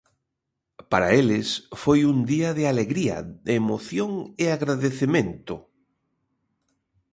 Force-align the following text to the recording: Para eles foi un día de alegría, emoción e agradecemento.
Para 0.91 1.07
eles 1.21 1.47
foi 1.81 1.99
un 2.11 2.17
día 2.31 2.49
de 2.57 2.63
alegría, 2.71 3.15
emoción 3.59 4.11
e 4.43 4.45
agradecemento. 4.49 5.55